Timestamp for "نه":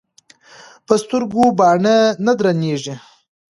2.25-2.33